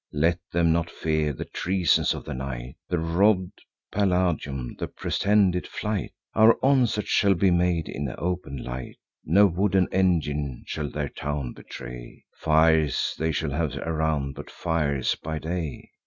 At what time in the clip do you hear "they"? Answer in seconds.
13.19-13.31